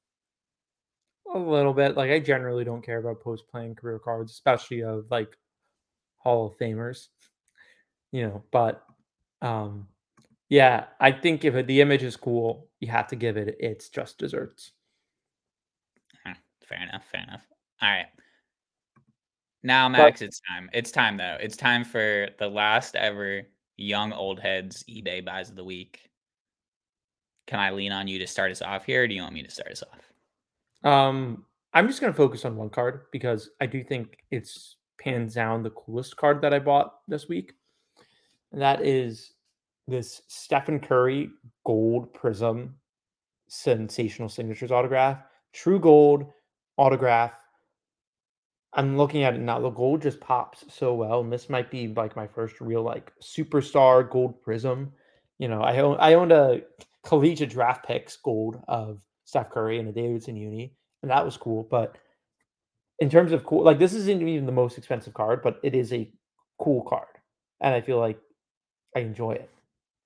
[1.32, 1.96] A little bit.
[1.96, 5.37] Like I generally don't care about post playing career cards, especially of like
[6.16, 7.08] Hall of Famers.
[8.10, 8.82] You know, but
[9.42, 9.88] um
[10.48, 14.18] yeah, I think if the image is cool, you have to give it its just
[14.18, 14.72] desserts.
[16.66, 17.04] Fair enough.
[17.11, 17.46] Fair enough.
[17.83, 18.07] All right.
[19.62, 20.70] Now, Max, but, it's time.
[20.72, 21.37] It's time though.
[21.40, 23.42] It's time for the last ever
[23.76, 26.00] young old heads eBay buys of the week.
[27.46, 29.42] Can I lean on you to start us off here, or do you want me
[29.42, 30.90] to start us off?
[30.90, 35.35] Um, I'm just going to focus on one card because I do think it's hands
[35.35, 37.52] down the coolest card that I bought this week.
[38.52, 39.33] And that is
[39.87, 41.31] this Stephen Curry
[41.64, 42.75] gold prism
[43.49, 45.18] sensational signatures autograph.
[45.53, 46.27] True gold
[46.77, 47.35] autograph.
[48.73, 49.61] I'm looking at it now.
[49.61, 51.20] The gold just pops so well.
[51.20, 54.92] And this might be like my first real like superstar gold prism.
[55.38, 56.62] You know, I own I owned a
[57.05, 61.66] collegiate draft picks gold of Steph Curry and a Davidson uni, and that was cool.
[61.70, 61.97] But
[62.99, 65.92] in terms of cool, like this isn't even the most expensive card, but it is
[65.92, 66.11] a
[66.59, 67.09] cool card,
[67.61, 68.18] and I feel like
[68.97, 69.51] I enjoy it.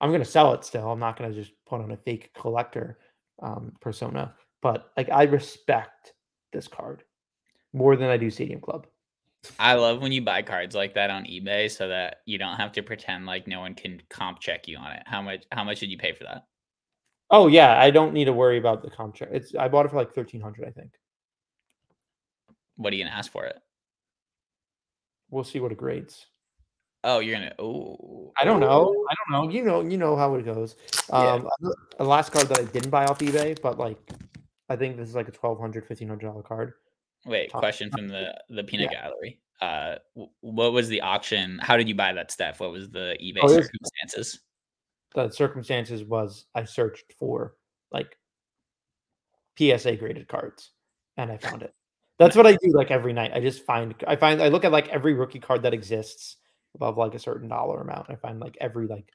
[0.01, 0.89] I'm gonna sell it still.
[0.89, 2.99] I'm not gonna just put on a fake collector
[3.41, 6.13] um, persona, but like I respect
[6.53, 7.03] this card
[7.73, 8.87] more than I do Stadium Club.
[9.57, 12.73] I love when you buy cards like that on eBay so that you don't have
[12.73, 15.03] to pretend like no one can comp check you on it.
[15.05, 16.45] How much how much did you pay for that?
[17.31, 19.29] Oh yeah, I don't need to worry about the comp check.
[19.31, 20.91] It's I bought it for like thirteen hundred, I think.
[22.75, 23.57] What are you gonna ask for it?
[25.29, 26.25] We'll see what it grades.
[27.03, 27.53] Oh, you're gonna.
[27.59, 29.05] Oh, I don't know.
[29.09, 29.51] I don't know.
[29.51, 30.75] You know, you know how it goes.
[31.11, 31.69] Um, yeah.
[31.97, 33.97] the last card that I didn't buy off eBay, but like,
[34.67, 36.73] I think this is like a 1200 1500 dollar card.
[37.25, 37.61] Wait, Top.
[37.61, 39.03] question from the the peanut yeah.
[39.03, 39.39] gallery.
[39.61, 39.95] Uh,
[40.41, 41.59] what was the auction?
[41.61, 42.59] How did you buy that stuff?
[42.59, 44.39] What was the eBay oh, circumstances?
[45.15, 47.55] The circumstances was I searched for
[47.91, 48.17] like
[49.57, 50.71] PSA graded cards,
[51.17, 51.73] and I found it.
[52.19, 53.31] That's what I do like every night.
[53.33, 56.37] I just find I find I look at like every rookie card that exists
[56.75, 58.09] above like a certain dollar amount.
[58.09, 59.11] I find like every like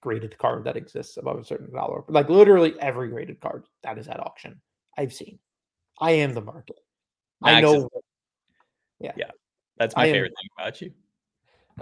[0.00, 4.08] graded card that exists above a certain dollar, like literally every graded card that is
[4.08, 4.60] at auction
[4.96, 5.38] I've seen.
[5.98, 6.78] I am the market.
[7.40, 7.74] Max I know.
[7.74, 7.86] Is,
[9.00, 9.30] yeah, yeah,
[9.78, 10.92] that's my I favorite am, thing about you.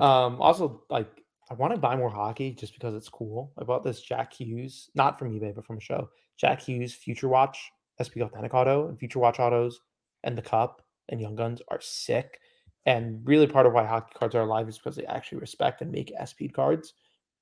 [0.02, 3.52] Um, also like I want to buy more hockey just because it's cool.
[3.58, 6.08] I bought this Jack Hughes, not from eBay, but from a show.
[6.36, 9.80] Jack Hughes Future Watch SP Authentic Auto and Future Watch autos
[10.22, 12.38] and the Cup and Young Guns are sick.
[12.86, 15.92] And really, part of why hockey cards are alive is because they actually respect and
[15.92, 16.94] make SP cards,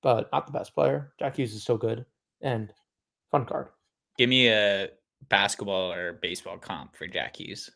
[0.02, 1.12] but not the best player.
[1.18, 2.04] Jack Hughes is so good
[2.40, 2.72] and
[3.30, 3.68] fun card.
[4.16, 4.88] Give me a
[5.28, 7.70] basketball or baseball comp for Jack Hughes.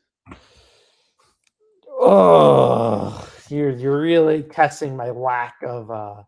[1.88, 6.22] Oh, you're you're really testing my lack of uh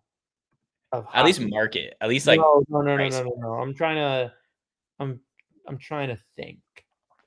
[0.93, 1.97] of at least market.
[2.01, 3.53] At least like no no no no no no no.
[3.55, 4.33] I'm trying to
[5.01, 5.21] I'm
[5.67, 6.59] I'm trying to think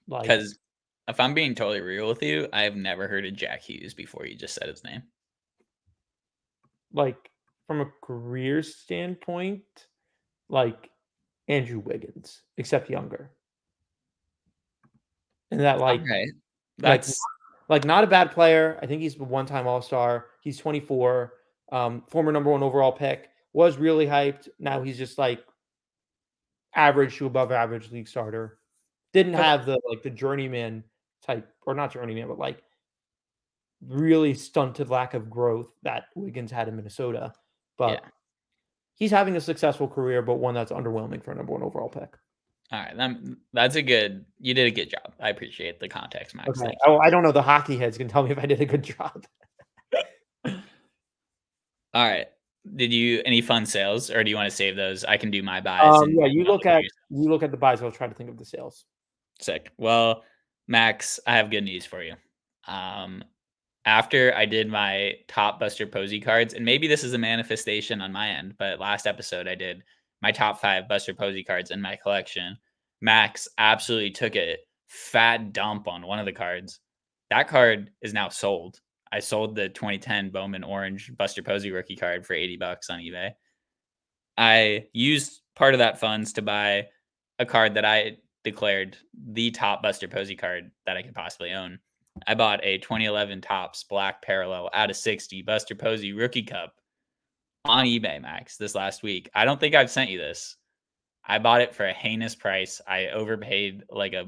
[0.07, 0.57] like because
[1.07, 4.25] if I'm being totally real with you, I have never heard of Jack Hughes before
[4.25, 5.03] you just said his name.
[6.93, 7.31] Like
[7.65, 9.63] from a career standpoint,
[10.49, 10.89] like
[11.47, 13.31] Andrew Wiggins, except younger.
[15.51, 16.25] And that like okay.
[16.77, 17.17] that's
[17.69, 18.77] like, like not a bad player.
[18.81, 20.25] I think he's a one-time all-star.
[20.41, 21.33] He's 24,
[21.71, 24.49] um, former number one overall pick, was really hyped.
[24.59, 25.39] Now he's just like
[26.75, 28.59] average to above average league starter.
[29.13, 30.83] Didn't have the like the journeyman
[31.25, 32.61] type, or not journeyman, but like
[33.85, 37.33] really stunted lack of growth that Wiggins had in Minnesota.
[37.77, 38.09] But yeah.
[38.95, 42.15] he's having a successful career, but one that's underwhelming for a number one overall pick.
[42.71, 43.11] All right, that,
[43.53, 44.25] that's a good.
[44.39, 45.13] You did a good job.
[45.21, 46.61] I appreciate the context, Max.
[46.61, 46.75] Okay.
[46.85, 47.31] Oh, I don't know.
[47.31, 49.25] The hockey heads can tell me if I did a good job.
[50.45, 50.53] All
[51.93, 52.27] right.
[52.75, 55.05] Did you any fun sales, or do you want to save those?
[55.05, 56.01] I can do my buys.
[56.01, 57.81] Um, yeah, you look at you look at the buys.
[57.81, 58.83] I'll try to think of the sales.
[59.39, 59.71] Sick.
[59.77, 60.23] Well,
[60.67, 62.13] Max, I have good news for you.
[62.67, 63.23] Um,
[63.85, 68.11] after I did my top Buster Posey cards, and maybe this is a manifestation on
[68.11, 69.81] my end, but last episode I did
[70.21, 72.57] my top five Buster Posey cards in my collection.
[73.01, 76.79] Max absolutely took a fat dump on one of the cards.
[77.29, 78.81] That card is now sold.
[79.11, 83.31] I sold the 2010 Bowman Orange Buster Posey rookie card for 80 bucks on eBay.
[84.37, 86.87] I used part of that funds to buy
[87.39, 88.17] a card that I
[88.49, 88.97] declared
[89.31, 91.79] the top Buster Posey card that I could possibly own.
[92.25, 96.73] I bought a 2011 Topps Black Parallel out of 60 Buster Posey Rookie Cup
[97.65, 99.29] on eBay, Max, this last week.
[99.35, 100.55] I don't think I've sent you this.
[101.25, 102.79] I bought it for a heinous price.
[102.87, 104.25] I overpaid like a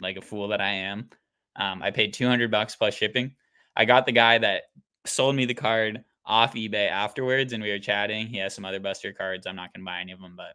[0.00, 1.10] like a fool that I am.
[1.56, 3.34] Um, I paid 200 bucks plus shipping.
[3.76, 4.62] I got the guy that
[5.04, 8.26] sold me the card off eBay afterwards, and we were chatting.
[8.26, 9.46] He has some other Buster cards.
[9.46, 10.54] I'm not gonna buy any of them, but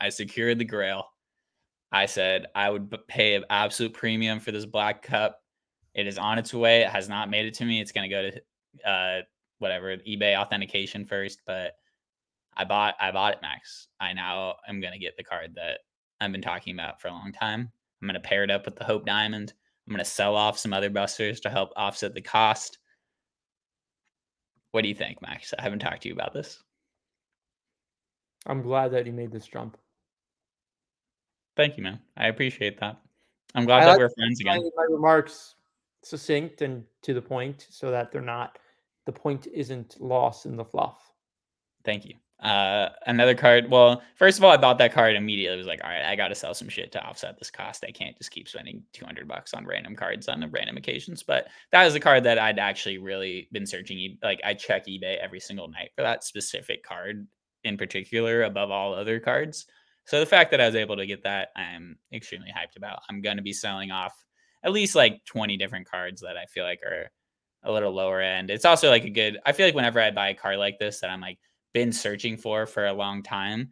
[0.00, 1.06] I secured the Grail.
[1.92, 5.40] I said I would pay an absolute premium for this black cup.
[5.94, 6.80] It is on its way.
[6.80, 7.80] It has not made it to me.
[7.80, 9.22] It's going to go to uh,
[9.58, 11.74] whatever eBay authentication first, but
[12.56, 13.88] I bought I bought it, Max.
[14.00, 15.80] I now am going to get the card that
[16.20, 17.70] I've been talking about for a long time.
[18.00, 19.52] I'm going to pair it up with the Hope Diamond.
[19.86, 22.78] I'm going to sell off some other busters to help offset the cost.
[24.70, 25.52] What do you think, Max?
[25.58, 26.62] I haven't talked to you about this.
[28.46, 29.76] I'm glad that you made this jump.
[31.56, 32.00] Thank you, man.
[32.16, 33.00] I appreciate that.
[33.54, 34.62] I'm glad I that like we're friends again.
[34.76, 35.56] My remarks
[36.02, 38.58] succinct and to the point so that they're not
[39.06, 41.12] the point isn't lost in the fluff.
[41.84, 42.14] Thank you.
[42.42, 43.70] Uh, another card.
[43.70, 45.54] Well, first of all, I bought that card immediately.
[45.54, 47.84] I was like, all right, I got to sell some shit to offset this cost.
[47.86, 51.22] I can't just keep spending 200 bucks on random cards on random occasions.
[51.22, 54.18] But that was a card that I'd actually really been searching.
[54.24, 57.28] Like, I check eBay every single night for that specific card
[57.62, 59.66] in particular above all other cards.
[60.04, 63.00] So the fact that I was able to get that, I'm extremely hyped about.
[63.08, 64.12] I'm going to be selling off
[64.64, 67.10] at least like 20 different cards that I feel like are
[67.64, 68.50] a little lower end.
[68.50, 71.00] It's also like a good, I feel like whenever I buy a card like this
[71.00, 71.38] that I'm like,
[71.72, 73.70] been searching for for a long time,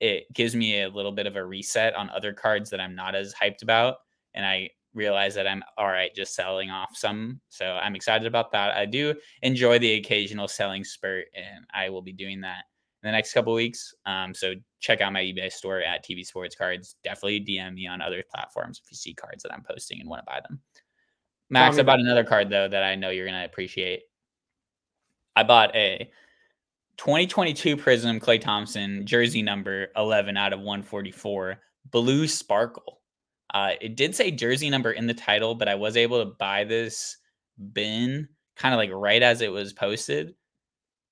[0.00, 3.14] it gives me a little bit of a reset on other cards that I'm not
[3.14, 3.96] as hyped about.
[4.34, 7.40] And I realize that I'm all right just selling off some.
[7.48, 8.76] So I'm excited about that.
[8.76, 12.64] I do enjoy the occasional selling spurt, and I will be doing that
[13.02, 13.94] in the next couple weeks.
[14.06, 16.96] Um, so check out my eBay store at TV Sports Cards.
[17.04, 20.20] Definitely DM me on other platforms if you see cards that I'm posting and want
[20.20, 20.60] to buy them.
[21.50, 24.02] Max, I bought another card though that I know you're gonna appreciate.
[25.36, 26.10] I bought a
[26.96, 31.58] 2022 Prism Klay Thompson jersey number 11 out of 144
[31.90, 33.00] blue sparkle.
[33.52, 36.64] Uh, it did say jersey number in the title, but I was able to buy
[36.64, 37.16] this
[37.72, 40.34] bin kind of like right as it was posted.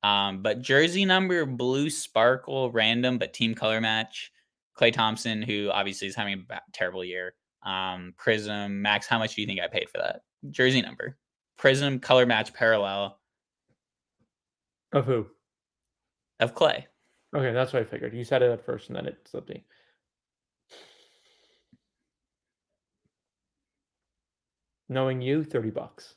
[0.08, 4.32] Um, but jersey number blue sparkle random, but team color match.
[4.78, 7.34] Klay Thompson, who obviously is having a terrible year.
[7.66, 11.18] Um, Prism Max, how much do you think I paid for that jersey number?
[11.58, 13.18] Prism color match parallel.
[14.92, 15.26] Of who?
[16.40, 16.84] of Klay.
[17.36, 18.14] Okay, that's what I figured.
[18.14, 19.64] You said it at first and then it slipped me.
[24.88, 26.14] Knowing you, 30 bucks.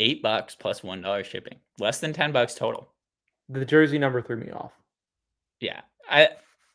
[0.00, 1.58] Eight bucks plus one dollar shipping.
[1.78, 2.92] Less than 10 bucks total.
[3.48, 4.72] The jersey number threw me off.
[5.60, 5.80] Yeah.
[6.08, 6.28] I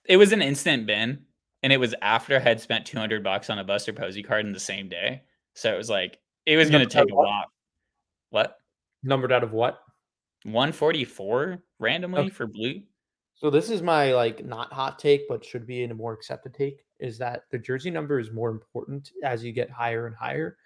[0.06, 1.26] it was an instant bin
[1.62, 4.52] and it was after I had spent 200 bucks on a Buster Posey card in
[4.52, 5.24] the same day.
[5.54, 7.48] So it was like it was going to take a lot.
[8.30, 8.58] What?
[9.02, 9.80] Numbered out of what?
[10.44, 12.30] 144 randomly okay.
[12.30, 12.82] for blue.
[13.36, 16.54] So this is my like not hot take, but should be in a more accepted
[16.54, 20.58] take is that the jersey number is more important as you get higher and higher.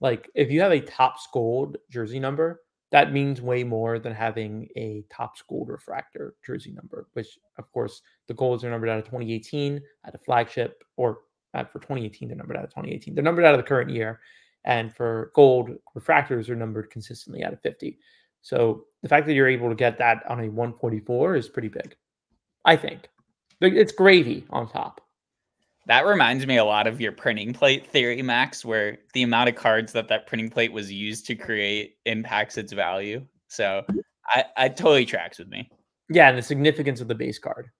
[0.00, 4.68] Like if you have a Topps gold jersey number, that means way more than having
[4.76, 9.04] a top gold refractor jersey number, which of course the golds are numbered out of
[9.04, 11.18] 2018 at a flagship or
[11.54, 13.14] at for 2018, they're numbered out of 2018.
[13.14, 14.20] They're numbered out of the current year.
[14.64, 17.98] And for gold refractors are numbered consistently out of 50.
[18.42, 21.96] So the fact that you're able to get that on a 144 is pretty big.
[22.64, 23.08] I think
[23.60, 25.00] it's gravy on top.
[25.88, 29.56] That reminds me a lot of your printing plate theory, Max, where the amount of
[29.56, 33.24] cards that that printing plate was used to create impacts its value.
[33.48, 33.84] So
[34.26, 35.70] I, I totally tracks with me.
[36.10, 37.70] Yeah, and the significance of the base card.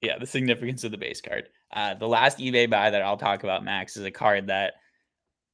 [0.00, 1.48] Yeah, the significance of the base card.
[1.72, 4.74] Uh, the last eBay buy that I'll talk about, Max, is a card that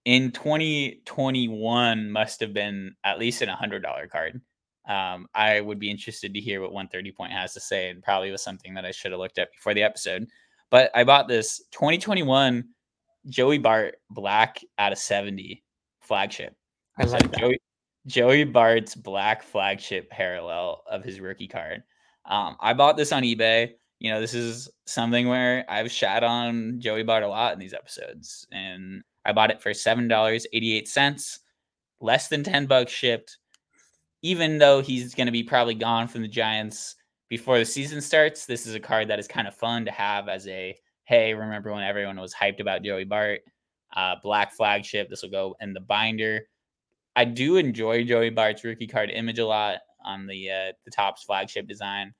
[0.05, 4.41] in 2021 must have been at least an $100 card.
[4.87, 8.31] Um, I would be interested to hear what 130 point has to say, and probably
[8.31, 10.29] was something that I should have looked at before the episode.
[10.71, 12.65] But I bought this 2021
[13.29, 15.63] Joey Bart Black out of 70
[16.01, 16.55] flagship.
[16.99, 17.39] I like so that.
[17.39, 17.59] Joey,
[18.07, 21.83] Joey Bart's black flagship parallel of his rookie card.
[22.25, 23.73] Um, I bought this on eBay.
[23.99, 27.75] You know, this is something where I've shat on Joey Bart a lot in these
[27.75, 31.41] episodes, and I bought it for seven dollars eighty eight cents,
[32.01, 33.39] less than ten bucks shipped
[34.23, 36.97] even though he's going to be probably gone from the Giants
[37.29, 40.29] before the season starts, this is a card that is kind of fun to have
[40.29, 43.41] as a hey, remember when everyone was hyped about Joey Bart?
[43.95, 45.09] Uh, black flagship.
[45.09, 46.43] This will go in the binder.
[47.15, 51.23] I do enjoy Joey Bart's rookie card image a lot on the uh, the Topps
[51.25, 52.13] flagship design.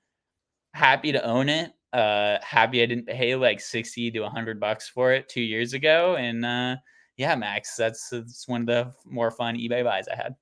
[0.73, 1.71] Happy to own it.
[1.93, 6.15] Uh, happy I didn't pay like sixty to hundred bucks for it two years ago.
[6.15, 6.77] And uh,
[7.17, 10.35] yeah, Max, that's that's one of the more fun eBay buys I had.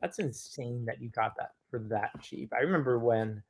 [0.00, 2.52] That's insane that you got that for that cheap.
[2.52, 3.42] I remember when,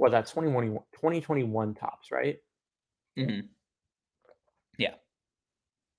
[0.00, 2.38] well, that's 2021, 2021 Topps, right?
[3.18, 3.46] Mm-hmm.
[4.78, 4.94] Yeah.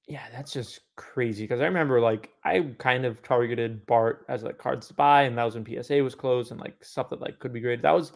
[0.08, 4.58] Yeah, that's just crazy because I remember like I kind of targeted Bart as like
[4.58, 7.40] cards to buy, and that was when PSA was closed and like stuff that like
[7.40, 7.82] could be great.
[7.82, 8.12] That was,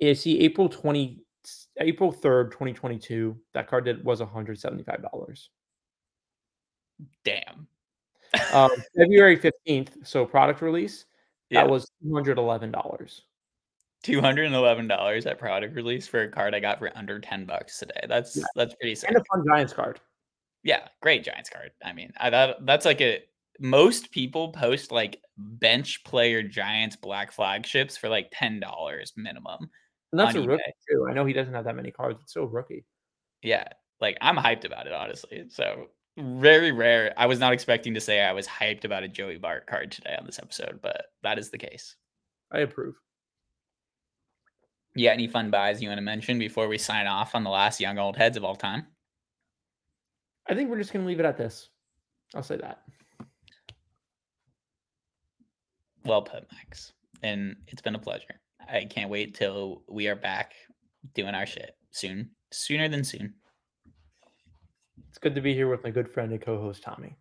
[0.00, 1.22] yeah, see, April 20,
[1.80, 5.48] April 3rd, 2022, that card did was $175.
[7.24, 7.68] Damn
[8.52, 11.04] um, February 15th, so product release,
[11.50, 11.62] yeah.
[11.62, 13.20] that was $211.
[14.02, 18.00] $211 at product release for a card I got for under 10 bucks today.
[18.08, 18.44] That's yeah.
[18.54, 19.10] that's pretty sick.
[19.10, 20.00] And a fun Giants card.
[20.64, 21.70] Yeah, great Giants card.
[21.84, 23.22] I mean, I thought that's like a
[23.60, 28.60] most people post like bench player Giants black flagships for like $10
[29.16, 29.70] minimum.
[30.12, 30.48] And that's a eBay.
[30.48, 31.06] rookie too.
[31.08, 32.20] I know he doesn't have that many cards.
[32.22, 32.84] It's still rookie.
[33.42, 33.68] Yeah.
[34.00, 35.44] Like I'm hyped about it, honestly.
[35.48, 35.86] So
[36.18, 37.14] very rare.
[37.16, 40.14] I was not expecting to say I was hyped about a Joey Bart card today
[40.18, 41.96] on this episode, but that is the case.
[42.50, 42.96] I approve.
[44.94, 47.80] Yeah, any fun buys you want to mention before we sign off on the last
[47.80, 48.86] young old heads of all time?
[50.48, 51.70] I think we're just going to leave it at this.
[52.34, 52.82] I'll say that.
[56.04, 56.92] Well put, Max.
[57.22, 58.40] And it's been a pleasure.
[58.68, 60.54] I can't wait till we are back
[61.14, 63.34] doing our shit soon, sooner than soon.
[65.08, 67.16] It's good to be here with my good friend and co host, Tommy.